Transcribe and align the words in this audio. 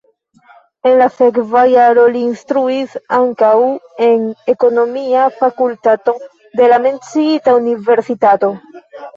En 0.91 0.95
la 1.01 1.07
sekva 1.17 1.61
jaro 1.71 2.05
li 2.15 2.23
instruis 2.29 2.95
ankaŭ 3.19 3.51
en 4.07 4.25
ekonomia 4.55 5.29
fakultato 5.45 6.17
de 6.63 6.71
la 6.75 6.81
menciita 6.89 7.59
universitato. 7.63 8.55